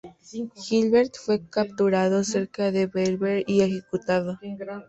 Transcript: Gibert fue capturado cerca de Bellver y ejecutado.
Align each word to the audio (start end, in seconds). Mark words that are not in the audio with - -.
Gibert 0.59 1.15
fue 1.15 1.45
capturado 1.47 2.23
cerca 2.23 2.71
de 2.71 2.87
Bellver 2.87 3.43
y 3.45 3.61
ejecutado. 3.61 4.39